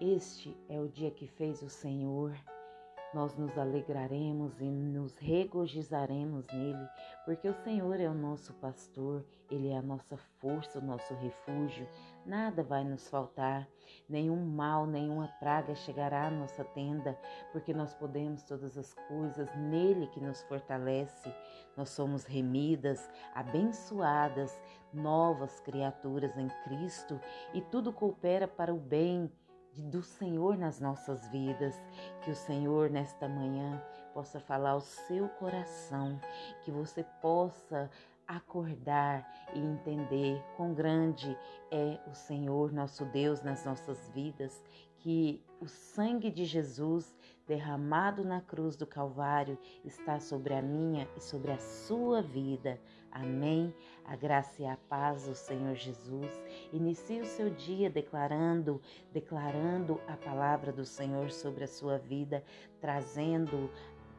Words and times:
Este 0.00 0.54
é 0.68 0.78
o 0.78 0.88
dia 0.88 1.10
que 1.10 1.26
fez 1.26 1.62
o 1.62 1.70
Senhor 1.70 2.36
nós 3.16 3.34
nos 3.34 3.56
alegraremos 3.56 4.60
e 4.60 4.64
nos 4.64 5.16
regozijaremos 5.16 6.44
nele, 6.52 6.86
porque 7.24 7.48
o 7.48 7.54
Senhor 7.64 7.98
é 7.98 8.06
o 8.06 8.14
nosso 8.14 8.52
pastor, 8.54 9.24
ele 9.50 9.68
é 9.70 9.78
a 9.78 9.82
nossa 9.82 10.18
força, 10.38 10.78
o 10.78 10.84
nosso 10.84 11.14
refúgio. 11.14 11.88
Nada 12.26 12.62
vai 12.62 12.84
nos 12.84 13.08
faltar, 13.08 13.66
nenhum 14.06 14.44
mal, 14.44 14.86
nenhuma 14.86 15.28
praga 15.40 15.74
chegará 15.74 16.26
à 16.26 16.30
nossa 16.30 16.62
tenda, 16.62 17.18
porque 17.52 17.72
nós 17.72 17.94
podemos 17.94 18.42
todas 18.42 18.76
as 18.76 18.92
coisas 19.08 19.48
nele 19.56 20.08
que 20.08 20.20
nos 20.20 20.42
fortalece. 20.42 21.32
Nós 21.74 21.88
somos 21.88 22.24
remidas, 22.24 23.08
abençoadas, 23.34 24.60
novas 24.92 25.58
criaturas 25.60 26.36
em 26.36 26.48
Cristo 26.64 27.18
e 27.54 27.62
tudo 27.62 27.94
coopera 27.94 28.46
para 28.46 28.74
o 28.74 28.78
bem 28.78 29.32
do 29.76 30.02
Senhor 30.02 30.56
nas 30.56 30.80
nossas 30.80 31.26
vidas. 31.28 31.74
Que 32.22 32.30
o 32.30 32.36
Senhor 32.36 32.90
nesta 32.90 33.28
manhã 33.28 33.82
possa 34.12 34.40
falar 34.40 34.70
ao 34.70 34.80
seu 34.80 35.28
coração, 35.28 36.20
que 36.64 36.70
você 36.70 37.04
possa 37.20 37.90
acordar 38.26 39.24
e 39.54 39.58
entender 39.58 40.42
quão 40.56 40.74
grande 40.74 41.36
é 41.70 42.00
o 42.10 42.14
Senhor 42.14 42.72
nosso 42.72 43.04
Deus 43.04 43.42
nas 43.42 43.64
nossas 43.64 44.08
vidas, 44.10 44.60
que 44.98 45.44
o 45.60 45.66
sangue 45.66 46.30
de 46.30 46.44
Jesus 46.44 47.15
derramado 47.46 48.24
na 48.24 48.40
cruz 48.40 48.76
do 48.76 48.86
Calvário 48.86 49.58
está 49.84 50.18
sobre 50.18 50.54
a 50.54 50.60
minha 50.60 51.08
e 51.16 51.20
sobre 51.20 51.52
a 51.52 51.58
sua 51.58 52.20
vida. 52.20 52.80
Amém. 53.10 53.74
A 54.04 54.14
graça 54.16 54.62
e 54.62 54.66
a 54.66 54.76
paz 54.88 55.26
do 55.26 55.34
Senhor 55.34 55.74
Jesus. 55.74 56.30
Inicie 56.72 57.20
o 57.20 57.26
seu 57.26 57.48
dia 57.48 57.88
declarando, 57.88 58.80
declarando 59.12 60.00
a 60.06 60.16
palavra 60.16 60.72
do 60.72 60.84
Senhor 60.84 61.30
sobre 61.30 61.64
a 61.64 61.68
sua 61.68 61.98
vida, 61.98 62.44
trazendo 62.80 63.70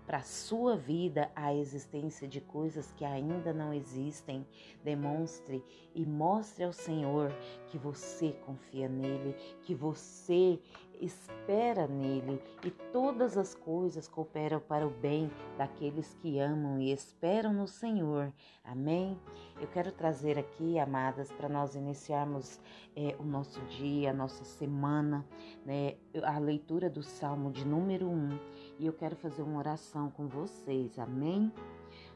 para 0.07 0.19
a 0.19 0.23
sua 0.23 0.77
vida 0.77 1.30
a 1.35 1.53
existência 1.53 2.30
de 2.30 2.39
coisas 2.39 2.93
que 2.93 3.03
ainda 3.03 3.52
não 3.52 3.73
existem. 3.73 4.47
Demonstre 4.81 5.61
e 5.93 6.05
mostre 6.05 6.63
ao 6.63 6.71
Senhor 6.71 7.30
que 7.67 7.77
você 7.77 8.31
confia 8.45 8.87
nele, 8.87 9.35
que 9.63 9.75
você 9.75 10.57
espera 10.99 11.87
nele 11.87 12.41
e 12.63 12.71
todas 12.71 13.37
as 13.37 13.53
coisas 13.53 14.07
cooperam 14.07 14.59
para 14.59 14.85
o 14.85 14.89
bem 14.89 15.31
daqueles 15.57 16.13
que 16.15 16.39
amam 16.39 16.79
e 16.79 16.91
esperam 16.91 17.53
no 17.53 17.67
Senhor. 17.67 18.33
Amém? 18.63 19.19
Eu 19.59 19.67
quero 19.67 19.91
trazer 19.91 20.37
aqui, 20.37 20.77
amadas, 20.77 21.31
para 21.31 21.49
nós 21.49 21.75
iniciarmos 21.75 22.59
é, 22.95 23.15
o 23.19 23.23
nosso 23.23 23.59
dia, 23.65 24.11
a 24.11 24.13
nossa 24.13 24.43
semana, 24.43 25.25
né, 25.65 25.95
a 26.23 26.37
leitura 26.37 26.89
do 26.89 27.01
Salmo 27.03 27.51
de 27.51 27.65
número 27.65 28.07
1 28.07 28.39
e 28.79 28.85
eu 28.85 28.93
quero 28.93 29.15
fazer 29.15 29.41
uma 29.41 29.59
oração 29.59 30.11
com 30.11 30.27
vocês. 30.27 30.99
Amém? 30.99 31.51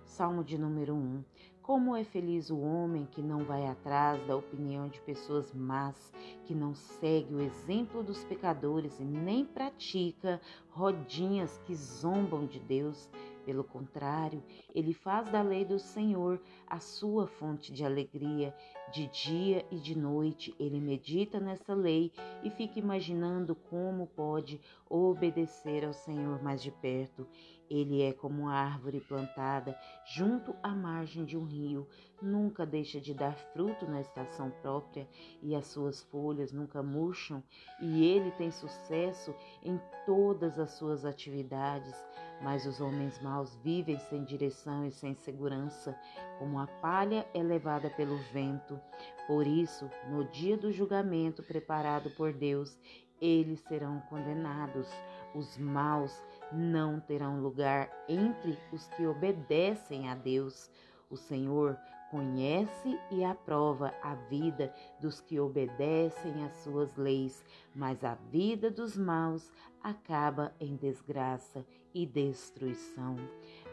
Salmo 0.06 0.44
de 0.44 0.58
número 0.58 0.94
1. 0.94 1.24
Como 1.72 1.96
é 1.96 2.04
feliz 2.04 2.50
o 2.50 2.60
homem 2.60 3.08
que 3.10 3.22
não 3.22 3.46
vai 3.46 3.66
atrás 3.66 4.22
da 4.28 4.36
opinião 4.36 4.90
de 4.90 5.00
pessoas 5.00 5.54
más, 5.54 6.12
que 6.44 6.54
não 6.54 6.76
segue 6.76 7.34
o 7.34 7.40
exemplo 7.40 8.04
dos 8.04 8.26
pecadores 8.26 9.00
e 9.00 9.06
nem 9.06 9.46
pratica 9.46 10.42
rodinhas 10.72 11.58
que 11.60 11.74
zombam 11.74 12.46
de 12.46 12.60
Deus. 12.60 13.10
Pelo 13.46 13.64
contrário, 13.64 14.44
ele 14.74 14.94
faz 14.94 15.30
da 15.30 15.42
lei 15.42 15.66
do 15.66 15.80
Senhor 15.80 16.42
a 16.68 16.80
sua 16.80 17.28
fonte 17.28 17.72
de 17.74 17.84
alegria. 17.84 18.56
De 18.92 19.08
dia 19.08 19.66
e 19.72 19.78
de 19.78 19.98
noite 19.98 20.54
ele 20.60 20.80
medita 20.80 21.40
nessa 21.40 21.74
lei 21.74 22.12
e 22.44 22.50
fica 22.50 22.78
imaginando 22.78 23.56
como 23.56 24.08
pode 24.08 24.60
obedecer 24.90 25.86
ao 25.86 25.94
Senhor 25.94 26.44
mais 26.44 26.62
de 26.62 26.72
perto. 26.72 27.26
Ele 27.70 28.02
é 28.02 28.12
como 28.12 28.42
uma 28.42 28.54
árvore 28.54 29.00
plantada 29.00 29.80
junto 30.06 30.54
à 30.62 30.76
margem 30.76 31.24
de 31.24 31.38
um 31.38 31.46
rio, 31.46 31.88
nunca 32.22 32.66
deixa 32.66 33.00
de 33.00 33.14
dar 33.14 33.34
fruto 33.54 33.86
na 33.86 34.02
estação 34.02 34.52
própria 34.62 35.08
e 35.42 35.56
as 35.56 35.68
suas 35.68 36.04
folhas 36.04 36.52
nunca 36.52 36.84
murcham, 36.84 37.42
e 37.80 38.06
ele 38.06 38.30
tem 38.32 38.52
sucesso 38.52 39.34
em 39.64 39.80
todas 40.06 40.60
as 40.60 40.72
suas 40.72 41.06
atividades. 41.06 41.96
Mas 42.42 42.66
os 42.66 42.82
homens 42.82 43.20
maus 43.22 43.56
vivem 43.64 44.00
sem 44.00 44.24
direção 44.24 44.86
e 44.86 44.92
sem 44.92 45.14
segurança, 45.14 45.96
como 46.40 46.60
a 46.60 46.66
palha 46.66 47.28
é 47.34 47.44
levada 47.44 47.90
pelo 47.90 48.18
vento. 48.34 48.80
Por 49.28 49.46
isso, 49.46 49.90
no 50.10 50.24
dia 50.26 50.58
do 50.58 50.72
julgamento 50.72 51.44
preparado 51.44 52.10
por 52.12 52.34
Deus, 52.34 52.78
eles 53.22 53.60
serão 53.62 54.00
condenados. 54.10 54.90
Os 55.36 55.58
maus 55.58 56.20
não 56.52 57.00
terão 57.00 57.40
lugar 57.40 57.90
entre 58.10 58.58
os 58.72 58.88
que 58.88 59.06
obedecem 59.06 60.10
a 60.10 60.16
Deus. 60.16 60.70
O 61.10 61.16
Senhor 61.16 61.78
conhece 62.12 63.00
e 63.10 63.24
aprova 63.24 63.96
a 64.04 64.14
vida 64.14 64.72
dos 65.00 65.22
que 65.22 65.40
obedecem 65.40 66.44
às 66.44 66.58
suas 66.58 66.96
leis, 66.98 67.44
mas 67.74 68.04
a 68.04 68.16
vida 68.30 68.70
dos 68.70 68.98
maus 68.98 69.50
acaba 69.82 70.54
em 70.60 70.76
desgraça 70.76 71.66
e 71.94 72.06
destruição. 72.06 73.16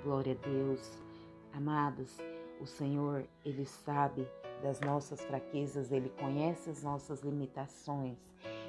Glória 0.05 0.39
a 0.41 0.49
Deus. 0.49 0.99
Amados, 1.53 2.17
o 2.61 2.67
Senhor, 2.67 3.27
ele 3.45 3.67
sabe 3.67 4.27
das 4.63 4.81
nossas 4.81 5.21
fraquezas, 5.25 5.91
ele 5.91 6.09
conhece 6.11 6.71
as 6.71 6.83
nossas 6.83 7.23
limitações 7.23 8.19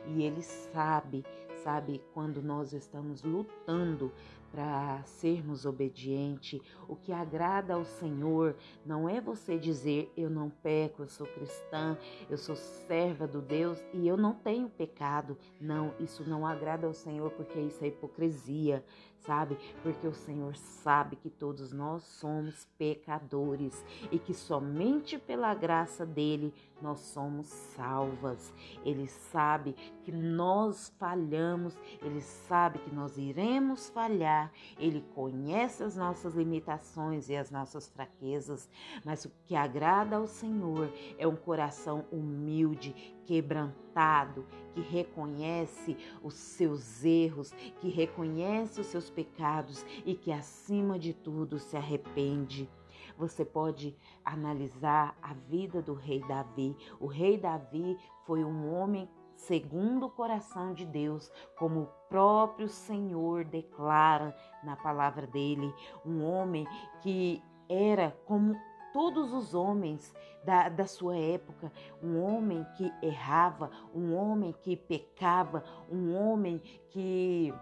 e 0.08 0.24
ele 0.24 0.42
sabe, 0.42 1.24
sabe 1.64 2.02
quando 2.14 2.42
nós 2.42 2.74
estamos 2.74 3.24
lutando 3.24 4.12
para 4.52 5.02
sermos 5.04 5.66
obedientes. 5.66 6.60
O 6.88 6.96
que 6.96 7.12
agrada 7.12 7.74
ao 7.74 7.86
Senhor 7.86 8.56
não 8.86 9.08
é 9.08 9.22
você 9.22 9.58
dizer 9.58 10.12
eu 10.18 10.30
não 10.30 10.50
peco, 10.50 11.04
eu 11.04 11.08
sou 11.08 11.28
cristã, 11.28 11.98
eu 12.30 12.38
sou 12.38 12.56
serva 12.56 13.28
do 13.28 13.42
Deus 13.42 13.80
e 13.94 14.08
eu 14.08 14.18
não 14.18 14.34
tenho 14.34 14.70
pecado. 14.70 15.38
Não, 15.60 15.94
isso 16.00 16.28
não 16.28 16.46
agrada 16.46 16.88
ao 16.88 16.94
Senhor 16.94 17.32
porque 17.32 17.60
isso 17.60 17.84
é 17.84 17.88
hipocrisia, 17.88 18.84
sabe? 19.20 19.58
Porque 19.84 20.08
o 20.08 20.14
Senhor 20.14 20.56
sabe 20.56 21.16
que 21.16 21.30
todos 21.30 21.72
nós 21.72 22.04
somos 22.04 22.66
pecadores 22.78 23.86
e 24.12 24.18
que 24.18 24.34
somente 24.34 25.18
pela 25.18 25.54
graça 25.54 26.06
dele 26.06 26.54
nós 26.82 27.00
somos 27.00 27.48
salvas. 27.48 28.54
Ele 28.86 29.08
sabe 29.08 29.74
que 30.04 30.12
nós 30.12 30.94
falhamos, 30.98 31.49
ele 32.02 32.22
sabe 32.22 32.80
que 32.80 32.94
nós 32.94 33.18
iremos 33.18 33.90
falhar 33.90 34.52
ele 34.78 35.02
conhece 35.14 35.84
as 35.84 35.96
nossas 35.96 36.34
limitações 36.34 37.30
e 37.30 37.36
as 37.36 37.52
nossas 37.52 37.88
fraquezas, 37.90 38.70
mas 39.04 39.26
o 39.26 39.32
que 39.46 39.56
agrada 39.56 40.18
ao 40.18 40.28
Senhor 40.28 40.92
é 41.18 41.28
um 41.28 41.36
coração 41.36 42.06
humilde, 42.12 42.94
quebrantado, 43.26 44.46
que 44.74 44.82
reconhece 44.82 45.98
os 46.24 46.34
seus 46.34 47.04
erros, 47.04 47.52
que 47.80 47.90
reconhece 47.90 48.82
os 48.82 48.88
seus 48.88 49.10
pecados 49.10 49.86
e 50.06 50.16
que, 50.16 50.32
acima 50.32 50.98
de 50.98 51.14
tudo, 51.14 51.60
se 51.60 51.76
arrepende. 51.76 52.70
Você 53.18 53.44
pode 53.44 53.96
analisar 54.24 55.18
a 55.22 55.34
vida 55.34 55.82
do 55.82 55.94
rei 55.94 56.22
Davi. 56.22 56.76
O 57.00 57.06
rei 57.06 57.38
Davi 57.38 57.98
foi 58.26 58.44
um 58.46 58.74
homem 58.74 59.10
segundo 59.40 60.08
o 60.08 60.10
coração 60.12 60.74
de 60.74 60.86
Deus, 60.86 61.32
como 61.58 61.82
o 61.82 61.90
próprio 62.10 62.68
Senhor 62.68 63.46
declara 63.46 64.36
na 64.64 64.76
palavra 64.76 65.26
dele, 65.26 65.74
um 66.06 66.24
homem 66.24 66.68
que 67.02 67.42
era 67.70 68.12
como 68.26 68.56
todos 68.92 69.32
os 69.32 69.54
homens 69.54 70.14
da, 70.44 70.68
da 70.68 70.86
sua 70.86 71.18
época, 71.18 71.72
um 72.04 72.22
homem 72.22 72.66
que 72.76 72.92
errava, 73.02 73.72
um 73.94 74.14
homem 74.14 74.54
que 74.62 74.76
pecava, 74.76 75.64
um 75.90 76.14
homem 76.16 76.60
que 76.90 77.54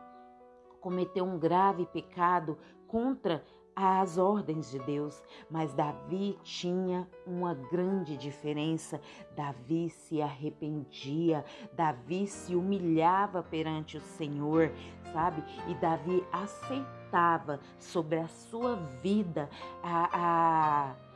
cometeu 0.81 1.25
um 1.25 1.37
grave 1.37 1.85
pecado 1.85 2.57
contra 2.87 3.43
às 3.77 4.17
ordens 4.17 4.71
de 4.71 4.79
Deus, 4.79 5.21
mas 5.51 5.71
Davi 5.71 6.35
tinha 6.41 7.07
uma 7.27 7.53
grande 7.53 8.17
diferença. 8.17 8.99
Davi 9.35 9.91
se 9.91 10.19
arrependia, 10.19 11.45
Davi 11.73 12.25
se 12.25 12.55
humilhava 12.55 13.43
perante 13.43 13.95
o 13.95 14.01
Senhor, 14.01 14.71
sabe? 15.13 15.43
E 15.67 15.75
Davi 15.75 16.25
aceitava 16.31 17.59
sobre 17.77 18.17
a 18.17 18.27
sua 18.27 18.75
vida 19.03 19.47
a, 19.83 20.09
a 20.11 21.06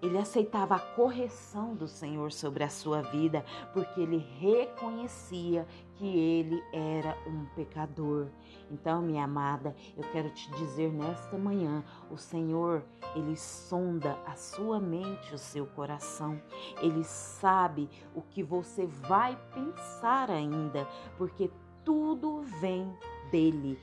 ele 0.00 0.18
aceitava 0.18 0.76
a 0.76 0.80
correção 0.80 1.74
do 1.74 1.88
Senhor 1.88 2.32
sobre 2.32 2.64
a 2.64 2.68
sua 2.68 3.02
vida, 3.02 3.44
porque 3.72 4.00
ele 4.00 4.18
reconhecia 4.38 5.66
que 5.94 6.06
ele 6.06 6.62
era 6.72 7.16
um 7.26 7.44
pecador. 7.56 8.28
Então, 8.70 9.02
minha 9.02 9.24
amada, 9.24 9.74
eu 9.96 10.04
quero 10.12 10.30
te 10.30 10.50
dizer 10.52 10.92
nesta 10.92 11.36
manhã, 11.36 11.82
o 12.10 12.16
Senhor, 12.16 12.84
ele 13.16 13.36
sonda 13.36 14.18
a 14.26 14.34
sua 14.34 14.78
mente, 14.78 15.34
o 15.34 15.38
seu 15.38 15.66
coração. 15.66 16.40
Ele 16.80 17.02
sabe 17.02 17.88
o 18.14 18.22
que 18.22 18.42
você 18.42 18.86
vai 18.86 19.36
pensar 19.52 20.30
ainda, 20.30 20.86
porque 21.16 21.50
tudo 21.84 22.42
vem 22.60 22.92
dele. 23.30 23.78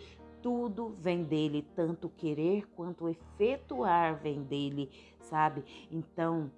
Tudo 0.45 0.95
vem 0.99 1.23
dele, 1.23 1.67
tanto 1.75 2.07
querer 2.07 2.67
quanto 2.75 3.09
efetuar 3.09 4.21
vem 4.21 4.43
dele, 4.43 4.91
sabe? 5.19 5.63
Então, 5.89 6.51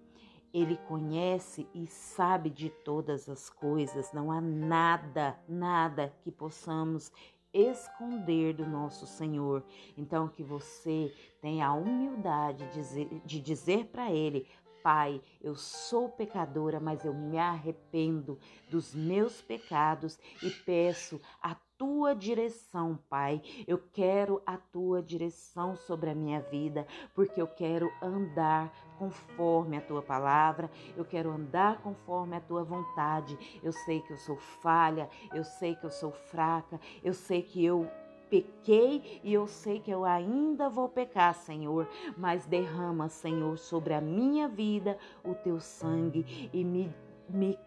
ele 0.54 0.76
conhece 0.90 1.66
e 1.74 1.88
sabe 1.88 2.50
de 2.50 2.70
todas 2.70 3.30
as 3.30 3.50
coisas, 3.50 4.12
não 4.12 4.30
há 4.30 4.42
nada, 4.42 5.40
nada 5.48 6.14
que 6.22 6.30
possamos 6.30 7.14
esconder 7.54 8.56
do 8.56 8.66
nosso 8.66 9.08
Senhor. 9.08 9.64
Então, 9.96 10.28
que 10.28 10.44
você 10.44 11.10
tenha 11.40 11.68
a 11.68 11.74
humildade 11.74 12.68
de 12.68 12.74
dizer, 12.74 13.22
de 13.24 13.40
dizer 13.40 13.86
para 13.86 14.12
Ele: 14.12 14.46
Pai, 14.84 15.22
eu 15.42 15.56
sou 15.56 16.10
pecadora, 16.10 16.82
mas 16.82 17.06
eu 17.06 17.14
me 17.14 17.38
arrependo 17.38 18.38
dos 18.70 18.94
meus 18.94 19.42
pecados 19.42 20.20
e 20.44 20.50
peço 20.50 21.22
a 21.42 21.56
tua 21.78 22.16
direção, 22.16 22.98
Pai. 23.10 23.42
Eu 23.68 23.78
quero 23.94 24.42
a 24.46 24.58
tua 24.58 25.02
direção 25.02 25.76
sobre 25.76 26.10
a 26.10 26.16
minha 26.16 26.42
vida, 26.42 26.88
porque 27.14 27.42
eu 27.42 27.48
quero 27.48 27.92
andar 28.02 28.74
conforme 28.98 29.78
a 29.78 29.82
tua 29.82 30.02
palavra, 30.02 30.70
eu 30.96 31.06
quero 31.06 31.30
andar 31.30 31.82
conforme 31.82 32.36
a 32.36 32.42
tua 32.42 32.64
vontade. 32.64 33.60
Eu 33.62 33.72
sei 33.72 34.02
que 34.02 34.12
eu 34.12 34.18
sou 34.18 34.38
falha, 34.38 35.10
eu 35.34 35.44
sei 35.44 35.76
que 35.76 35.86
eu 35.86 35.92
sou 35.92 36.12
fraca, 36.12 36.80
eu 37.04 37.14
sei 37.14 37.42
que 37.42 37.64
eu 37.64 37.88
pequei 38.30 39.22
e 39.24 39.34
eu 39.34 39.48
sei 39.48 39.80
que 39.80 39.92
eu 39.92 40.04
ainda 40.04 40.70
vou 40.70 40.90
pecar, 40.90 41.34
Senhor, 41.34 41.88
mas 42.18 42.46
derrama, 42.46 43.10
Senhor, 43.10 43.58
sobre 43.58 43.94
a 43.94 44.02
minha 44.02 44.48
vida 44.48 44.98
o 45.24 45.34
teu 45.34 45.60
sangue 45.60 46.50
e 46.54 46.64
me, 46.64 46.94
me 47.30 47.58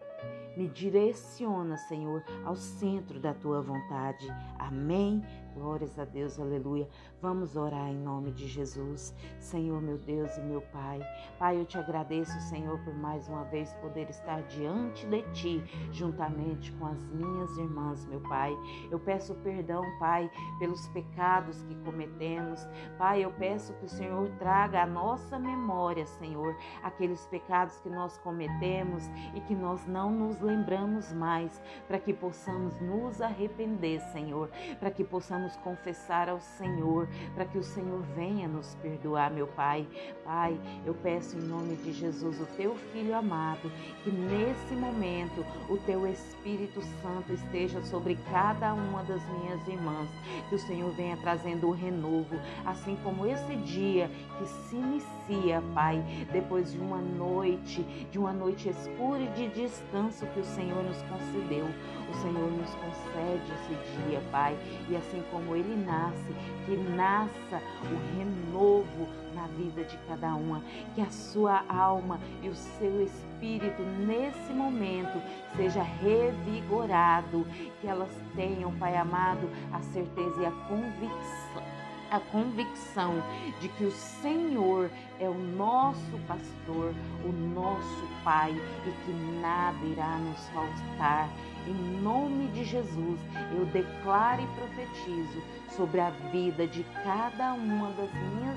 me 0.55 0.67
direciona, 0.67 1.77
Senhor, 1.77 2.23
ao 2.43 2.55
centro 2.55 3.19
da 3.19 3.33
tua 3.33 3.61
vontade. 3.61 4.27
Amém. 4.59 5.23
Glórias 5.53 5.99
a 5.99 6.05
Deus, 6.05 6.39
aleluia. 6.39 6.87
Vamos 7.21 7.55
orar 7.55 7.89
em 7.89 7.97
nome 7.97 8.31
de 8.31 8.47
Jesus. 8.47 9.13
Senhor, 9.37 9.81
meu 9.81 9.97
Deus 9.97 10.37
e 10.37 10.41
meu 10.41 10.61
Pai. 10.61 10.99
Pai, 11.37 11.59
eu 11.59 11.65
te 11.65 11.77
agradeço, 11.77 12.39
Senhor, 12.49 12.79
por 12.83 12.93
mais 12.95 13.27
uma 13.27 13.43
vez 13.43 13.73
poder 13.75 14.09
estar 14.09 14.41
diante 14.43 15.05
de 15.05 15.21
Ti, 15.33 15.63
juntamente 15.91 16.71
com 16.73 16.85
as 16.85 17.05
minhas 17.09 17.57
irmãs, 17.57 18.05
meu 18.05 18.21
Pai. 18.21 18.55
Eu 18.89 18.99
peço 18.99 19.35
perdão, 19.35 19.83
Pai, 19.99 20.31
pelos 20.57 20.87
pecados 20.89 21.61
que 21.63 21.75
cometemos. 21.83 22.65
Pai, 22.97 23.23
eu 23.23 23.31
peço 23.33 23.73
que 23.73 23.85
o 23.85 23.89
Senhor 23.89 24.29
traga 24.39 24.83
à 24.83 24.85
nossa 24.85 25.37
memória, 25.37 26.05
Senhor, 26.05 26.55
aqueles 26.81 27.25
pecados 27.27 27.77
que 27.81 27.89
nós 27.89 28.17
cometemos 28.19 29.05
e 29.35 29.41
que 29.41 29.53
nós 29.53 29.85
não 29.85 30.11
nos 30.11 30.39
lembramos 30.39 31.11
mais, 31.11 31.61
para 31.87 31.99
que 31.99 32.13
possamos 32.13 32.79
nos 32.79 33.21
arrepender, 33.21 33.99
Senhor, 34.11 34.49
para 34.79 34.89
que 34.89 35.03
possamos 35.03 35.40
possamos 35.41 35.55
confessar 35.57 36.29
ao 36.29 36.39
Senhor, 36.39 37.07
para 37.33 37.45
que 37.45 37.57
o 37.57 37.63
Senhor 37.63 38.01
venha 38.15 38.47
nos 38.47 38.75
perdoar, 38.75 39.31
meu 39.31 39.47
Pai. 39.47 39.87
Pai, 40.23 40.59
eu 40.85 40.93
peço 40.93 41.37
em 41.37 41.41
nome 41.41 41.75
de 41.77 41.91
Jesus, 41.91 42.39
o 42.39 42.45
teu 42.57 42.75
filho 42.75 43.15
amado, 43.15 43.71
que 44.03 44.11
nesse 44.11 44.73
momento 44.75 45.45
o 45.69 45.77
teu 45.77 46.05
Espírito 46.07 46.81
Santo 47.01 47.33
esteja 47.33 47.81
sobre 47.83 48.17
cada 48.29 48.73
uma 48.73 49.03
das 49.03 49.21
minhas 49.29 49.67
irmãs, 49.67 50.09
que 50.49 50.55
o 50.55 50.59
Senhor 50.59 50.91
venha 50.91 51.17
trazendo 51.17 51.67
o 51.67 51.71
renovo, 51.71 52.35
assim 52.65 52.95
como 53.03 53.25
esse 53.25 53.55
dia 53.55 54.09
que 54.37 54.45
se 54.45 54.75
inicia, 54.75 55.61
Pai, 55.73 56.03
depois 56.31 56.71
de 56.71 56.79
uma 56.79 56.99
noite, 56.99 57.83
de 58.11 58.19
uma 58.19 58.33
noite 58.33 58.69
escura 58.69 59.21
e 59.21 59.27
de 59.29 59.47
descanso 59.49 60.25
que 60.27 60.39
o 60.39 60.45
Senhor 60.45 60.83
nos 60.83 61.01
concedeu. 61.03 61.67
O 62.11 62.13
Senhor 62.15 62.51
nos 62.51 62.75
concede 62.75 63.53
esse 63.53 64.03
dia, 64.03 64.21
Pai, 64.31 64.57
e 64.89 64.95
assim 64.97 65.23
como 65.31 65.55
ele 65.55 65.75
nasce, 65.85 66.35
que 66.65 66.75
nasça 66.75 67.61
o 67.83 68.17
renovo 68.17 69.07
na 69.33 69.47
vida 69.47 69.85
de 69.85 69.97
cada 70.07 70.35
uma, 70.35 70.61
que 70.93 71.01
a 71.01 71.09
sua 71.09 71.63
alma 71.69 72.19
e 72.43 72.49
o 72.49 72.55
seu 72.55 73.01
espírito 73.01 73.81
nesse 73.81 74.51
momento 74.51 75.21
seja 75.55 75.81
revigorado, 75.81 77.47
que 77.79 77.87
elas 77.87 78.11
tenham, 78.35 78.73
Pai 78.73 78.97
amado, 78.97 79.49
a 79.71 79.81
certeza 79.81 80.41
e 80.41 80.45
a 80.45 80.51
convicção 80.51 81.81
a 82.11 82.19
convicção 82.19 83.23
de 83.61 83.69
que 83.69 83.85
o 83.85 83.91
Senhor 83.91 84.91
é 85.17 85.29
o 85.29 85.33
nosso 85.33 86.19
pastor, 86.27 86.93
o 87.23 87.31
nosso 87.31 88.07
Pai 88.23 88.51
e 88.51 88.91
que 89.05 89.11
nada 89.41 89.83
irá 89.85 90.17
nos 90.17 90.45
faltar. 90.49 91.29
Em 91.65 92.01
nome 92.01 92.47
de 92.49 92.65
Jesus, 92.65 93.19
eu 93.57 93.65
declaro 93.67 94.41
e 94.41 94.47
profetizo 94.47 95.41
sobre 95.69 96.01
a 96.01 96.09
vida 96.31 96.67
de 96.67 96.83
cada 97.03 97.53
uma 97.53 97.91
das 97.91 98.11
minhas 98.13 98.50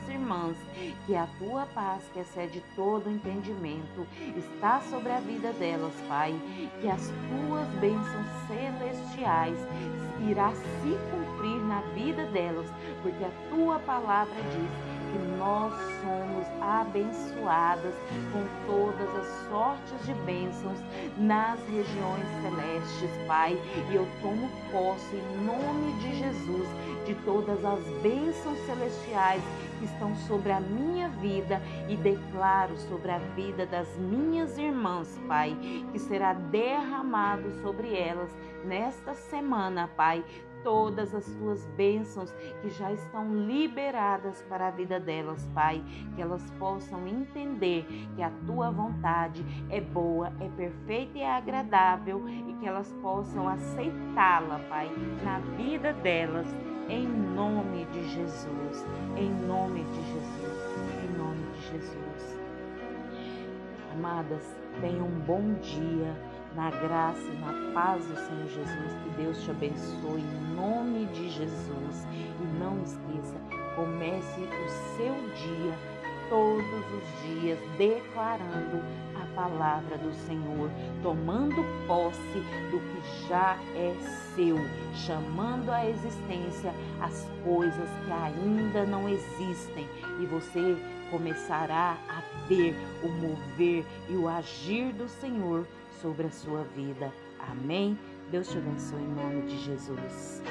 irmãs 0.45 0.57
que 1.07 1.15
a 1.15 1.27
tua 1.39 1.67
paz, 1.67 2.03
que 2.13 2.21
excede 2.21 2.63
todo 2.75 3.11
entendimento, 3.11 4.07
está 4.37 4.81
sobre 4.81 5.13
a 5.13 5.21
vida 5.21 5.53
delas, 5.53 5.93
Pai. 6.09 6.35
Que 6.81 6.89
as 6.89 7.13
tuas 7.29 7.69
bênçãos 7.81 8.27
celestiais 8.47 9.59
irá 10.29 10.53
se 10.53 10.99
cumprir 11.11 11.61
na 11.67 11.81
vida 11.95 12.25
delas, 12.27 12.67
porque 13.03 13.25
a 13.25 13.31
tua 13.51 13.79
palavra 13.81 14.35
diz 14.35 14.95
que 15.13 15.19
nós 15.39 15.73
somos 16.03 16.47
abençoadas 16.61 17.95
com 18.33 18.45
todas 18.67 19.09
as 19.17 19.49
sortes 19.49 20.07
de 20.07 20.15
bênçãos 20.25 20.79
nas 21.19 21.61
regiões 21.69 22.27
celestes, 22.43 23.27
Pai. 23.27 23.53
E 23.91 23.95
eu 23.95 24.09
tomo 24.21 24.49
posse 24.73 25.15
em 25.15 25.45
nome 25.45 25.93
de 26.01 26.19
Jesus 26.19 26.69
de 27.07 27.15
todas 27.17 27.63
as 27.65 27.81
bênçãos 28.03 28.59
celestiais 28.67 29.43
que 29.85 29.93
estão 29.93 30.17
sobre 30.17 30.51
a 30.51 30.61
minha 30.61 31.09
vida 31.11 31.61
e 31.89 31.97
declaro 31.97 32.77
sobre 32.79 33.11
a 33.11 33.19
vida 33.19 33.67
das 33.67 33.87
minhas 33.99 34.57
irmãs, 34.57 35.21
Pai, 35.29 35.55
que 35.93 35.99
será 35.99 36.33
derramado 36.33 37.51
sobre 37.61 37.95
elas 37.95 38.35
nesta 38.65 39.13
semana, 39.15 39.91
Pai, 39.95 40.25
todas 40.63 41.15
as 41.15 41.27
tuas 41.35 41.67
bênçãos 41.77 42.33
que 42.63 42.71
já 42.71 42.91
estão 42.93 43.35
liberadas 43.47 44.43
para 44.49 44.69
a 44.69 44.71
vida 44.71 44.99
delas, 44.99 45.47
Pai, 45.55 45.85
que 46.15 46.23
elas 46.23 46.51
possam 46.53 47.07
entender 47.07 47.85
que 48.17 48.23
a 48.23 48.33
tua 48.47 48.71
vontade 48.71 49.45
é 49.69 49.83
boa, 49.83 50.33
é 50.41 50.49
perfeita 50.57 51.19
e 51.19 51.21
é 51.21 51.31
agradável 51.31 52.27
e 52.27 52.55
que 52.55 52.67
elas 52.67 52.91
possam 53.03 53.47
aceitá-la, 53.47 54.61
Pai, 54.71 54.91
na 55.23 55.41
vida 55.59 55.93
delas, 55.93 56.47
em 56.89 57.07
nome 57.07 57.87
de 57.87 58.09
Jesus, 58.09 58.87
em 59.17 59.31
nome 59.47 59.85
de 59.85 60.13
Jesus, 60.13 60.65
em 61.03 61.19
nome 61.19 61.47
de 61.53 61.73
Jesus. 61.73 62.39
Amadas, 63.93 64.57
tenham 64.81 65.07
um 65.07 65.21
bom 65.21 65.55
dia 65.55 66.15
na 66.55 66.71
graça 66.71 67.23
e 67.23 67.39
na 67.41 67.73
paz 67.73 68.05
do 68.07 68.17
Senhor 68.17 68.49
Jesus. 68.49 68.93
Que 69.03 69.23
Deus 69.23 69.43
te 69.43 69.51
abençoe 69.51 70.21
em 70.21 70.55
nome 70.55 71.07
de 71.07 71.31
Jesus. 71.31 72.07
E 72.41 72.59
não 72.59 72.83
esqueça, 72.83 73.37
comece 73.77 74.41
o 74.41 74.97
seu 74.97 75.15
dia 75.15 75.79
todos 76.29 76.65
os 76.65 77.41
dias 77.41 77.59
declarando 77.77 78.83
palavra 79.35 79.99
do 79.99 80.13
Senhor, 80.27 80.71
tomando 81.03 81.57
posse 81.87 82.19
do 82.71 82.81
que 82.81 83.29
já 83.29 83.59
é 83.75 83.95
seu, 84.35 84.57
chamando 84.95 85.71
à 85.71 85.87
existência 85.87 86.73
as 87.01 87.29
coisas 87.45 87.89
que 88.05 88.13
ainda 88.13 88.85
não 88.85 89.09
existem 89.09 89.89
e 90.21 90.27
você 90.27 90.77
começará 91.11 91.97
a 92.09 92.23
ver 92.49 92.75
o 93.03 93.09
mover 93.09 93.85
e 94.09 94.17
o 94.17 94.29
agir 94.29 94.93
do 94.93 95.09
Senhor 95.09 95.67
sobre 96.01 96.27
a 96.27 96.31
sua 96.31 96.65
vida. 96.65 97.13
Amém? 97.39 97.99
Deus 98.31 98.49
te 98.49 98.59
abençoe 98.59 99.03
em 99.03 99.15
nome 99.15 99.43
de 99.43 99.59
Jesus. 99.59 100.43